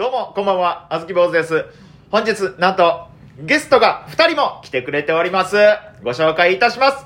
[0.00, 1.66] どうも、こんばんは、あずき坊主です。
[2.10, 3.08] 本日、なんと、
[3.38, 5.56] ゲストが2人も来てくれております。
[6.02, 7.04] ご紹介いたします。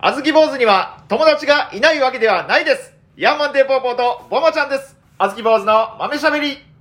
[0.00, 2.92] あずき坊主には友達がいないわけではないです。
[3.16, 4.96] ヤンマンテーポーポーとボマちゃんです。
[5.16, 6.73] あずき坊主の豆しゃべり。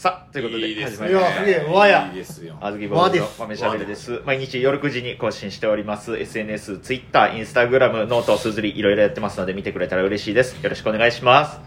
[0.00, 1.42] さあ、ということで、いいです始まりました。
[1.42, 2.06] ねいやすげえ和や。
[2.08, 2.56] いいですよ。
[2.58, 4.22] あずき坊主の豆しゃべりです。
[4.24, 6.16] 毎日夜9時に更新しております。
[6.16, 10.56] SNS、Twitter、Instagram、 note、SUZURI、いろいろやってますので見てくれたら嬉しいです。
[10.62, 11.60] よろしくお願いします。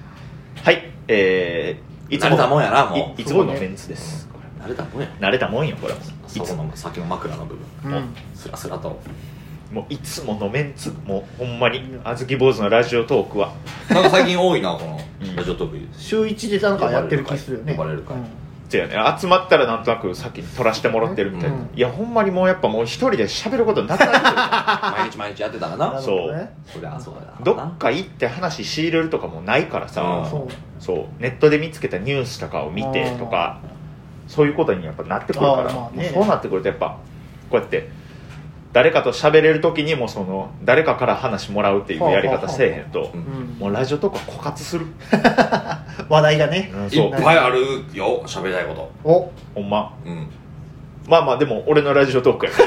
[0.64, 3.22] はい、えー、いつも、慣れたもんやなもう。
[3.22, 4.28] いいつものメンツです。
[4.60, 6.00] 慣れたもんや慣れたもんよ、これも。
[6.00, 7.94] いつも、の先の枕の部分。
[7.94, 8.16] うん。
[8.34, 9.00] スラスラと。
[9.72, 13.54] もういつものメンツ、もうほんまに、あずき坊主のラジオトークは、
[13.92, 14.98] なんか最近多いなこの。
[14.98, 15.03] うん
[15.36, 16.78] ラジオトーク週一でなん。
[16.80, 18.26] かやってる気するよね呼ばれるかいうん。
[18.70, 21.56] じゃあね、集まったらなんとなく先に撮らせてもらってるみたいな。
[21.58, 21.70] うん。
[21.76, 24.12] いや、ほんまにもうやっぱもう一人で喋ることなくなっ。
[24.98, 25.92] 毎日毎日やってたらな。
[25.92, 30.30] なるほどねそりゃそうだどっか行って話仕入れるとかもないからさ、うん。
[30.30, 30.54] そう。
[30.80, 33.60] そうネットで見つけたニュースとかを見てとか。
[34.28, 36.10] そういうことにやっぱなってくるから、ね。
[36.14, 36.98] そうなってくるとやっぱ
[37.50, 37.90] こうやって
[38.74, 43.12] 誰かと喋れる時にもその誰かから話もらうっていうやり方せえへんと。
[43.60, 44.88] もうラジオとか枯渇する、
[46.10, 47.12] 話題がねうんいそう。
[47.12, 47.60] っぱいある
[47.94, 49.32] よ喋りたいこお。
[49.54, 49.94] ほんま。
[50.04, 50.28] とうん。
[51.08, 52.52] まあまあでも俺のラジオトークや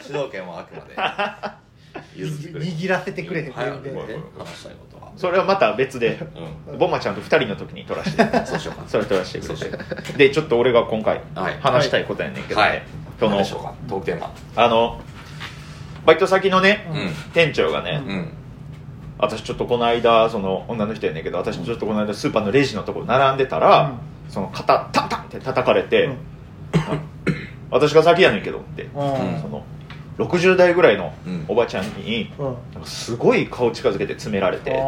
[0.00, 0.94] 主導権はあくまで。
[2.16, 3.96] 握らせてくれてくはいれてで
[4.38, 5.10] 話したいことは。
[5.16, 6.18] それはまた別で
[6.70, 10.12] うボマちゃんと2人の時に撮らせてんそうしようかそれ撮らせてくれて。
[10.28, 11.58] でちょっと俺が今回はい。
[11.60, 12.82] 話したいことやねんけどね、はい。
[12.82, 13.74] その何でしょうか？
[13.88, 15.00] トークテーマあの
[16.04, 17.32] バイト先のね、うん。
[17.32, 18.32] 店長がね、うん
[19.18, 23.94] 私ちょっとこの間その女の人やねんけど私ちょっとこの間スーパーのレジのとこ並んでたら、
[24.28, 26.18] その肩タンタンって叩かれて、うん。
[27.70, 28.90] 私が先やねんけどって、うん。
[29.40, 29.64] その
[30.18, 31.44] 60代ぐらいのうん。
[31.46, 32.32] おばちゃんに、
[32.84, 34.78] すごい顔近づけて詰められて、うん。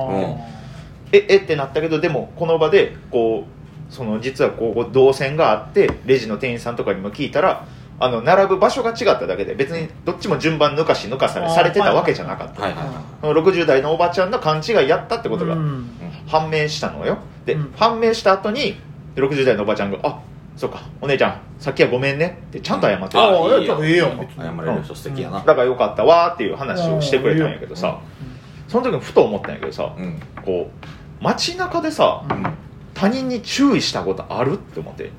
[1.13, 7.69] ええってなったけどでもこの場でこうその実はこう動線があってレジの店員さんとかにも聞いたら
[8.01, 12.75] あの並ぶ場所が違っただけで別にどっちも順番抜かし抜かされされてたわけじゃなかった、はい。
[12.75, 12.87] はい
[13.21, 15.87] その60代のおばちゃんの勘違いやったってことがうん。
[16.27, 17.19] 判明したのよ。
[17.47, 17.73] で、うん。
[17.77, 18.81] 判明した後に
[19.15, 20.21] 60代のおばちゃんが「あ
[20.57, 25.39] そうかお姉ちゃんさっきはごめんね」ってちゃんと謝ってた、あいいいやちょっとええやん別に謝れる人素敵やな。
[25.39, 28.71] だからよかったわーっていう話をしてくれたんやけどさ、うん。
[28.71, 30.21] その時にふと思ったんやけどさ、うん。
[30.45, 32.47] こう街中でさ、うん。
[32.95, 34.55] 他人に注意したことある？
[34.55, 35.11] って思って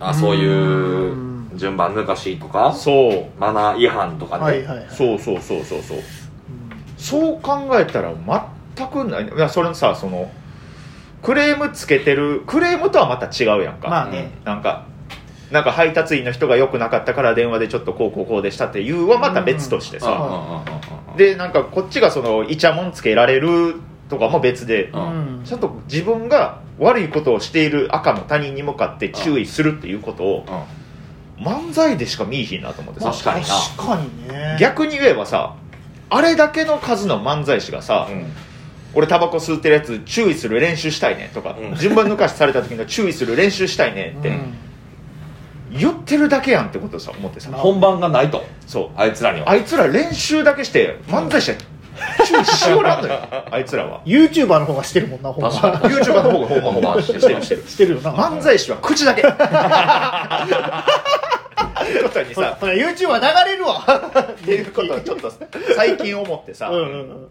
[0.00, 1.56] あそういううん。
[1.56, 3.40] 順番抜かしとかそう。
[3.40, 4.86] マナー違反とかね、はいはいはい。
[4.90, 5.98] そうそうそうそうそう。
[6.98, 8.12] そう考えたら
[8.76, 9.28] 全くない。
[9.28, 10.30] いやそれさその
[11.22, 14.30] クレームつけてるクレームとはまた違うやんか、まあね。
[14.44, 14.86] なんか
[15.50, 20.04] なんか配達員の人が良くなかったから電話でちょっとこうこうこうでしたっていうはまた別としてうん。
[20.04, 20.64] うんうんさ、
[21.10, 23.76] うんでなんかこっちがそのイチャモンつけられる
[24.10, 30.46] とかも別で、ちゃんと自分が悪いことをしている赤の他人に向かって注意するっていうことを
[31.38, 33.10] 漫才でしか見いひんなと思ってさ。
[33.10, 33.46] 確かにな。
[33.46, 34.56] 確かにね。
[34.60, 35.56] 逆に言えばさ
[36.08, 38.26] あれだけの数の漫才師がさ、うん。
[38.94, 41.76] 俺タバコ吸ってるやつ注意する練習したいねとか、うん。
[41.76, 44.54] 順番抜かしされた時の注意する練習したいねってうん。
[45.78, 48.44] 言ってるだけやんってことさ思ってさ、ま本番がないと。
[48.66, 48.90] そう。
[48.96, 49.50] あいつらには。
[49.50, 51.56] あいつら練習だけして漫才師は
[52.44, 53.20] しよらんのよ。
[53.50, 54.02] あいつらは。
[54.04, 55.50] YouTuber の方がしてるもんなほんま。
[55.50, 57.02] 確か YouTuber の方がほんまほんま。
[57.02, 57.62] してるしてる。
[57.66, 58.12] してるよな。
[58.12, 59.22] 漫才師は口だけ。
[59.22, 59.28] こ
[62.12, 62.58] とにさ。
[62.60, 63.84] YouTuber 流れるわ。
[64.32, 65.32] っていうことをちょっと
[65.76, 67.28] 最近思ってさ、うんうんうん。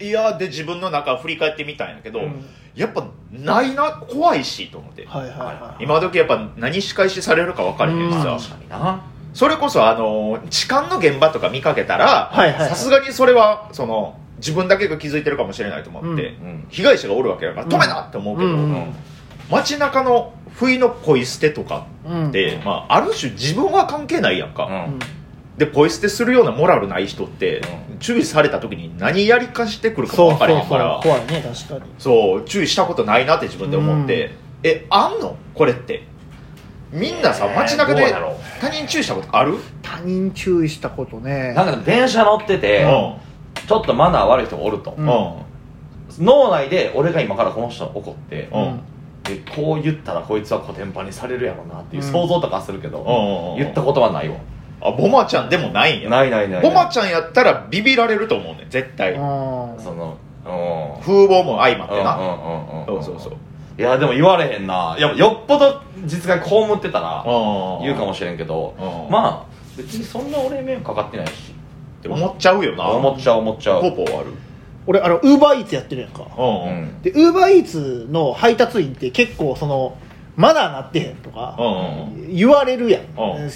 [0.00, 2.44] いやで自分の中振り返ってみたんやけど、うん。
[2.74, 16.16] やっぱないな怖いしと思って、はいはいはい今時やっぱ何仕返しされるか分かれへんしさ、うん確かになそれこそあの痴漢の現場とか見かけたらさすがにそれはその自分だけが気づいてるかもしれないと思って、うん。
[16.16, 16.66] うん。
[16.70, 18.94] 被害者がおるわけだから止めなって思うけど、うんうん
[19.50, 22.28] 街中の不意のポイ捨てとかうん。
[22.30, 24.88] って、まあ、ある種自分は関係ないやんか、
[25.58, 27.58] でポイ捨てするようなモラルない人って、
[27.90, 27.98] うん。
[27.98, 30.78] 注意された時に何やりかしてくるかも分かそうそうそう。
[30.78, 31.92] れへんから怖いね確かに。
[31.98, 34.32] そう注意したことないなって自分で思って、うん。
[34.62, 35.36] えあんの？
[35.54, 36.04] これって
[36.94, 38.14] みんなさえー街中で
[38.60, 39.58] 他人注意したことある？
[39.82, 41.52] 他人注意したことね。
[41.54, 42.86] なんか電車乗ってて、
[43.66, 45.06] ちょっとマナー悪い人がおると、うん。
[45.08, 45.44] うん
[46.20, 48.80] 脳内で俺が今からこの人に怒って、うん。
[49.28, 52.12] えこう言ったらこいつはコテンパンにされるやろなっていううん。
[52.12, 54.36] 想像とかするけど、うんうん言ったことはないわ。
[54.80, 56.10] あボマちゃんでもないんや。
[56.10, 59.14] ないないないボマちゃんやったらビビられると思うねん絶対。
[59.14, 59.18] うん。
[59.18, 61.02] そのうん。
[61.02, 62.16] 風貌も相まってな。
[62.16, 63.02] うんうんうんうん。
[63.02, 63.32] そうそうそう
[63.76, 64.94] いやでも言われへんな。
[64.98, 71.32] いやよっぽど実害被ってたら言言うかもしれんけどうんまあ別にそんな俺迷惑かかってないし。
[72.00, 72.88] って思っちゃうよな。
[72.90, 73.80] 思っちゃう思っちゃう。
[73.80, 74.26] ポーポーある？
[74.86, 76.26] 俺あのウーバーイーツやってるやんか。
[76.36, 76.44] うん。
[76.44, 79.96] ううんんでウーバーイーツの配達員って結構その
[80.36, 81.56] マナーなってへんとか
[82.28, 83.02] 言われるやん。
[83.02, 83.06] う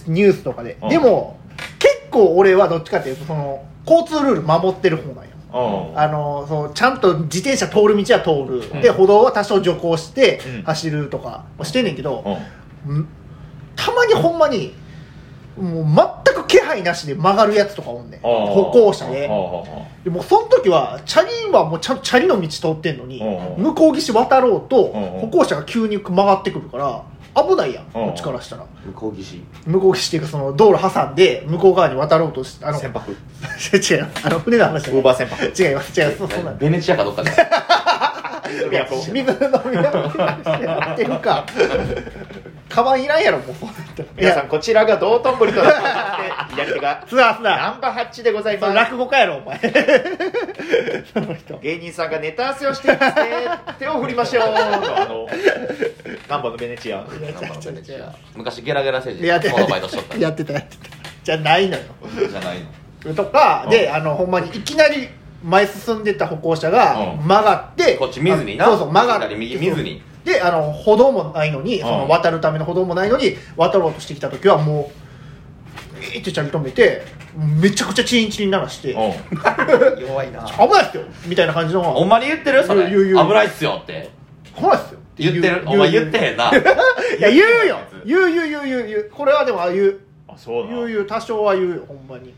[0.07, 0.79] ニュースとかで。
[0.83, 0.89] うん。
[0.89, 1.39] でも
[1.79, 5.31] 結構俺はどっちかっていうとその交通ルール守ってる方なんや。
[5.33, 8.81] うんあのそのちゃんと自転車通る道は通る、うん。
[8.83, 10.63] で歩道は多少徐行してうん。
[10.63, 12.25] 走るとかはしてんねんけど、
[13.77, 14.75] たまにほんまに
[15.59, 18.21] もう全く気配なしで曲がるやつとかおんねん。
[18.21, 19.23] 歩行者で。
[20.05, 23.63] でもうその時はチャリはもうちゃんとチャリの道通ってんのにうん。
[23.65, 24.85] 向こう岸渡ろうと
[25.21, 27.03] 歩行者が急に曲がってくるから
[27.49, 28.65] 危ないやんこっちからしたら。
[28.87, 29.43] 向こう岸。
[29.67, 35.01] 向こう岸っていうかその道路挟んで向こう側に渡ろうとしてあの船舶 違うあの船の話じゃない。
[35.01, 37.31] オーバー船舶違います違いますそそんなんベネチアかどっかで。
[38.71, 41.45] いや水の都やってるか。
[42.69, 43.57] カバンいらんやろもう。
[44.17, 45.81] 皆さんこちらが道頓堀となって
[46.51, 47.05] 左手が。
[47.09, 47.57] すなすな。
[47.57, 48.75] ナンバーハッチでございます。
[48.75, 49.59] 落語家やろお前。
[51.63, 53.23] 芸人さんがネタ合わせをしていますね。
[53.79, 54.45] 手を振りましょう。
[54.45, 54.61] のあ
[55.09, 55.27] の
[56.29, 57.07] ナンバーのベネチア。
[58.37, 59.25] 昔ゲラゲラ星人。
[59.27, 60.17] やってこのバイトしとった。
[60.19, 60.85] やってたやってた。
[61.25, 61.77] じゃないの。
[61.77, 61.83] よ
[62.31, 62.59] じゃない
[63.05, 63.15] の。
[63.15, 63.71] とかうん。
[63.71, 65.09] であのほんまにいきなり
[65.43, 67.27] 前進んでた歩行者がうん。
[67.27, 68.67] 曲がってこっち見ずにな。
[68.67, 69.35] あそうそう曲がって。
[69.35, 70.03] 左右見ずに。
[70.25, 74.91] であの歩道もないのにそのうん渡るための歩道もないのに渡ろうとしてきた時はも
[75.95, 77.03] うえーってチャリ止めて
[77.35, 78.99] めちゃくちゃチンチン鳴らしてうん。
[80.07, 80.41] 弱いな。
[80.43, 82.63] 危ないっすよみたいな感じのほんまに言ってる？
[82.65, 82.91] それ。
[82.91, 83.29] 言う言う言う。
[83.29, 84.11] 危ないっすよって。
[84.55, 85.63] 危ないっすよ言ってる。
[85.67, 86.51] お前言ってへんな。
[86.51, 86.55] い
[87.21, 87.79] や言うよ。
[88.05, 89.11] 言う言う言う言う言う。
[89.13, 89.99] これはでもああいう。
[90.29, 92.33] あそうな言う言う多少は言うよほんまに。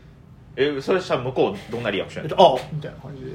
[0.55, 3.31] えそれしたら向こうどんなリアクションやっあみたいな感じで。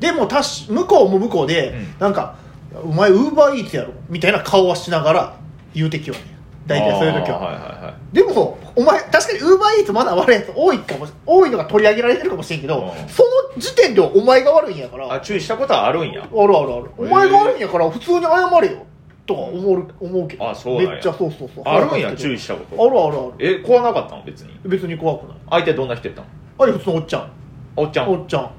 [0.00, 1.94] でもたし向こうも向こうで、うん。
[1.98, 2.34] なんか
[2.82, 5.34] 「お前ウーバーイーツやろ」みたいな顔はしながら
[5.74, 6.31] 言うてきようね
[6.66, 8.14] 大体そういう時は、はいはいはい。
[8.14, 13.08] でもお前確かにウーバーイーツまだ悪いやつ多いかもし多いのが取り上げられてるかもしれんけど、うん。
[13.08, 15.06] その時点ではお前が悪いんやから。
[15.06, 16.22] ああ注意したことはあるんや。
[16.22, 16.90] るあるある。
[16.96, 18.86] お前が悪いんやから普通に謝れよ
[19.26, 20.48] とか思う思うけど。
[20.48, 21.64] あそうめっちゃそうそうそう。
[21.66, 22.86] あるんや注意ししたこと。
[22.86, 23.58] あるあるある。
[23.58, 24.24] え怖なかったの？
[24.24, 24.58] 別に。
[24.64, 25.36] 別に怖くない。
[25.50, 26.28] 相手どんな人やったの？
[26.58, 27.30] あれ普通のおっちゃん。
[27.74, 28.12] おっちゃん。
[28.12, 28.50] おっちゃん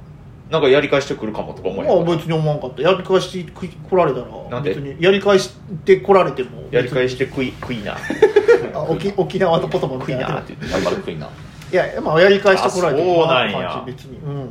[0.53, 2.83] なんかやり返してくるかもとか思えへんかっまあ別に思わんかった。
[2.83, 4.69] やり返してく来られたらなんで？
[4.75, 5.51] 別にやり返し
[5.83, 6.61] て来られても。
[6.69, 7.97] たやり返して食い食いな。
[8.75, 10.29] あ沖沖縄の言葉み食いたいな。
[10.35, 11.27] なって言って頑張るクイーンな。
[11.71, 13.83] いやまあやり返して来られてもあそうなんや。
[13.83, 14.19] 別に。
[14.19, 14.49] うん。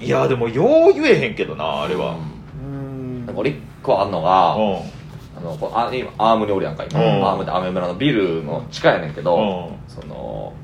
[0.00, 2.14] いやでもよう言えへんけどなあれは。
[2.58, 3.26] うん。
[3.26, 4.76] なんか俺一個あんのがうん。
[5.36, 6.98] あのこうあ今アームにおるやんか今。
[6.98, 7.06] うん。
[7.26, 9.44] アームでアメ村のビルの地下やねんけどうん。
[9.86, 10.54] その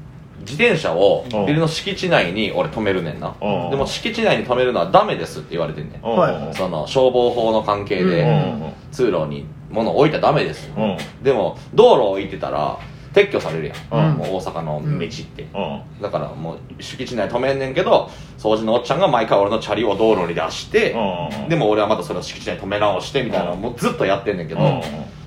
[0.42, 1.46] 自転車をうん。
[1.46, 3.34] ビルの敷地内に俺止めるねんな。
[3.40, 3.70] うん。
[3.70, 6.54] でも敷地内に止めるのはダメですって言われてんねん。
[6.54, 8.72] その消防法の関係うんでうん。
[8.90, 10.70] 通路に物を置いたらダメです。
[10.76, 10.96] うん。
[11.22, 12.78] でも道路を置いてたら
[13.12, 14.16] 撤去されるやん、うん。
[14.16, 16.02] もう大阪の道って、うん。
[16.02, 21.48] だからもう敷地内止めんねんけど掃除のおっちゃんが毎回俺のチャリを道路に出して、うん。
[21.48, 24.80] でも俺はまたそれを敷地内に止め直してみたいなのをもうずっとやってんねんけど、うん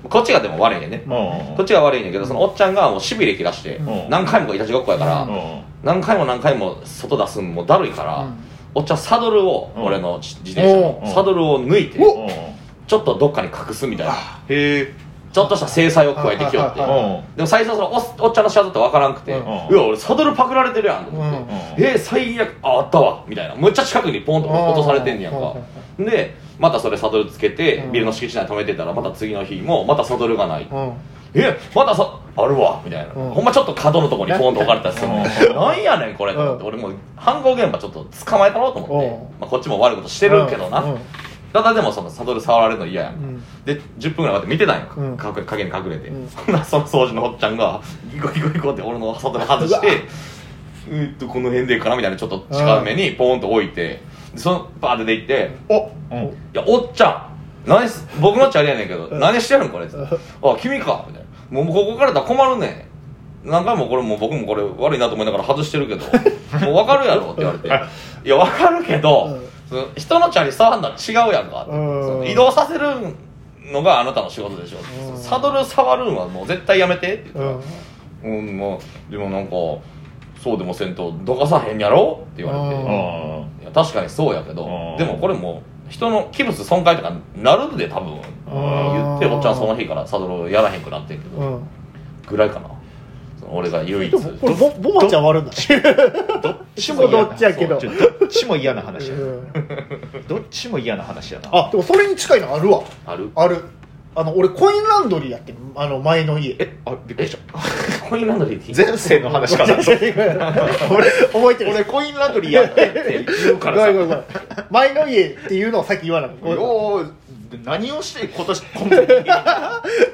[0.08, 1.56] こっちがでも悪いねんね、うん。
[1.56, 4.10] こっちが悪いねんけどそのおっちゃんがもうしびれ切らして、うん。
[4.10, 5.62] 何回もいたちごっこやから、うん。
[5.82, 8.36] 何回も何回も外出すんもだるいから、うん。
[8.74, 9.84] おっちゃんサドルを、うん。
[9.84, 11.12] 俺の自転車のうん。
[11.12, 14.12] サドルを抜いて、ちょっとどっかに隠すみたいな。
[14.12, 14.16] へ
[14.48, 15.06] え。
[15.32, 21.38] ちょっとした制裁を加えてきよって、でも最初そのおおっちゃんの仕業って分からんくて、ううんわ俺サドルパクられてるやんと思って、
[21.78, 21.84] うん。
[21.84, 23.54] えー、最悪ああったわみたいな。
[23.54, 25.54] むっちゃ近くにポンと落とされてんねやんか。
[25.98, 27.92] でまたそれサドルつけてうん。
[27.92, 30.92] ビルの敷地内止めてたらまた次の日もまたサドルがない、うん。
[31.34, 33.30] えまたさあるわみたいな、うん。
[33.30, 35.22] ほんまちょっと角のとこにポンと置かれたりするの、うん。
[35.22, 36.68] なんやねんこれと思って、うん。
[36.68, 39.40] 俺もう犯行現場ちょっと捕まえたろうと思って、うん。
[39.40, 40.98] まあ、こっちも悪いことしてるけどな、うん。
[41.52, 43.42] ただでもそのサドル触られるの嫌やんか、うん。
[43.64, 45.32] で10分ぐらい待って見てたんやうんか。
[45.32, 46.28] 影に隠れて、うん。
[46.28, 47.82] そんなその掃除のおっちゃんが
[48.12, 50.04] ギコギコギコって俺のサドル外して
[50.90, 54.00] うっとこの辺でいいかなみたいなちょっと近めにポーンと置いてで
[54.36, 59.88] そのバーって出て行っておうんいや、おっちゃん、何す、僕のチャリやねんけど、うん何してるんこれ。
[59.88, 61.04] つってあ、君か。
[61.08, 61.62] みたいな。
[61.62, 62.88] もうここからだ困るね
[63.44, 63.50] ん。
[63.50, 66.04] 何回もこれもう僕もこれ悪いなと思いながら外してるけど、
[66.66, 67.68] もう分かるやろって言われて。
[67.68, 67.70] い
[68.28, 71.66] や、分かるけど、うんその人のチャリ触るのは違うやんか。
[71.68, 72.86] うんその移動させる
[73.72, 74.78] のがあなたの仕事でしょ。
[75.12, 77.62] うんサドル触るんはもう絶対やめてって言うっ
[78.22, 79.52] たら、んうん、もう、でもなんか、
[80.42, 82.24] そうでもせんとどかさへんやろ？
[82.32, 82.82] って言われて。
[83.62, 88.20] いや確かにそうやけどうんでもこれもう人の器物損壊とかなるで多分。
[88.48, 91.68] 言っておっちゃんその日からサドルやらへんくなってんけど、うん。
[92.28, 92.70] ぐらいかな。
[93.48, 94.12] 俺が唯一。
[94.12, 95.54] これボボマちゃん悪ない？
[96.42, 96.92] どっち？
[96.92, 97.78] も嫌などっちやけど。
[97.78, 97.88] ど
[98.26, 99.22] っちも嫌な話やな。
[99.22, 100.26] うん。
[100.28, 101.50] どっちも嫌な話やな。
[101.52, 102.82] あでもそれに近いのあるわ。
[103.04, 103.30] ある。
[103.34, 103.64] ある
[104.16, 106.56] あの俺コインランドリーやってんあの前の家。
[106.58, 108.08] えあびっくりした。
[108.08, 109.76] コインランドリーって前世の話かな？
[109.76, 111.70] と俺覚えてる。
[111.72, 114.24] 俺コインランドリーやってんって言うからさ。
[114.70, 116.48] 前の家っていうのをさっき言わなかった。
[116.48, 117.14] よう
[117.62, 118.96] 何をして今年今度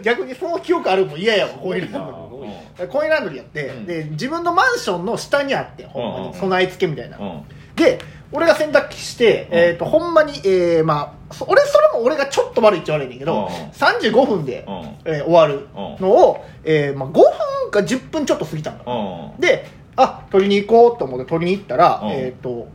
[0.02, 2.44] 逆にその記憶あるもん嫌やわコインランド
[2.78, 2.88] リー。
[2.88, 3.87] コインランドリーやって、うん。
[3.87, 6.35] で自分のマンションの下にあってほんまに。
[6.35, 7.42] 備え付けみたいな、うん。
[7.76, 8.00] で
[8.32, 9.58] 俺が洗濯機して、うん。
[9.58, 13.70] えー、とほんまに、えーまあ、そ俺それも俺がちょっと悪いっちゃ悪いねんけど、うん。
[13.70, 15.12] 35分で、うん。
[15.12, 15.68] えー終わる
[16.00, 17.22] のを、えーまあ、5分
[17.70, 19.34] か10分ちょっと過ぎたん。
[19.38, 22.10] であ取りに行こうと思って取りに行ったら、うん。
[22.10, 22.68] えっ、と、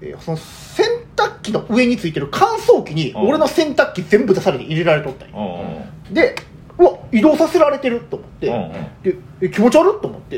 [0.00, 3.28] えーその洗濯機の上についてる乾燥機にうん。
[3.28, 5.30] 俺の洗濯機全部出されて入れられとったん
[6.12, 6.36] で
[6.78, 10.36] うわ移動させられてると思って、うんでえ気持ち悪いと思って、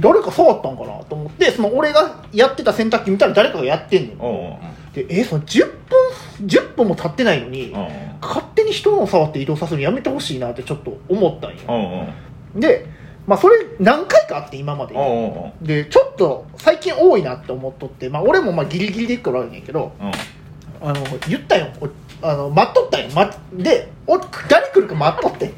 [0.00, 7.88] 誰か触ったんかなと思ってその俺がやってた洗濯機見たら誰かがやってんのよ、うんでえその10分10分も経ってないのに、うん
[8.22, 12.06] 勝手に人のを触って移動させるのやめてほしいなってちょっと思ったんよ、
[12.54, 12.86] で
[13.26, 14.94] まあそれ何回かあって今まで。
[15.60, 20.88] でちょっと最近多いなって思っとって、まあ、俺もまあギリギリでいくからあるんやけどうん。
[20.88, 21.66] あの言ったよ。
[21.80, 21.88] お
[22.24, 25.46] あの待っとったんよ、ま、でお誰来るか待っとって。
[25.46, 25.52] うん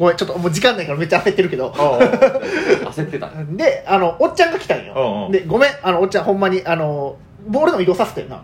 [0.00, 1.70] ごめんちょっともう時間ないからめっちゃ焦ってるけど。
[1.70, 5.32] 焦ってたであのおっちゃんが来たんよ、うんうん。
[5.32, 7.16] でごめんあのおっちゃんほんまにあの
[7.46, 8.42] ボールの移動させたよな。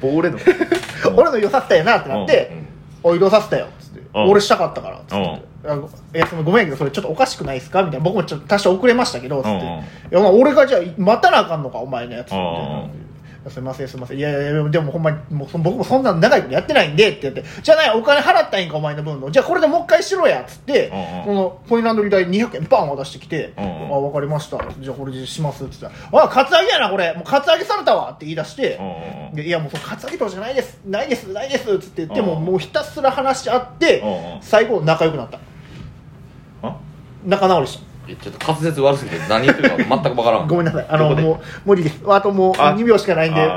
[0.00, 0.38] ボーレの？
[1.16, 2.50] 俺の移動させたよなってなって
[3.04, 4.30] 「お移動させたよ」っつって「うん。
[4.30, 8.04] 俺したかったから」っつって「あごいやそのごめんけどそれちょっとおかしくないですか?」みたいな。
[8.04, 9.62] 僕もちょっと多少遅れましたけど」つって「うんうん。
[9.62, 9.64] い
[10.10, 12.58] やまあ俺がじゃあ待たなあかんのかお前のやつ」みたいなうんうん。
[12.58, 12.80] いや
[13.50, 14.18] すいませんすいません。
[14.18, 17.44] いやいやいやでもほんまにもうそ僕もそんな長いことやってないんでって言って。
[17.62, 19.30] じゃあないお金払ったんかお前の分の。
[19.30, 24.58] じゃあこれでもう一回しろやっつって、うんうんこのコインランドリー代200円バン渡してきて「うんうんあ分かりました。
[24.78, 25.92] じゃあこれでします」っつったら
[26.24, 27.12] 「あカツアゲやなこれ。
[27.14, 28.86] もうカツアゲされたわ」って言い出して、うん
[29.28, 30.80] うんでいやもうそのカツアゲとかじゃないです。
[30.86, 35.38] ないですないですっつって言ってもうんもうひたすら話し合ってうんうん最後仲良くなった。
[36.62, 36.76] あ？
[37.24, 37.84] 仲直りした。
[37.84, 40.48] えちょっと滑舌悪すぎて何言ってるか全くわからん。
[40.48, 40.86] ごめんなさい。
[40.88, 43.46] あのもう無理ですあともうあ2秒しかないんであ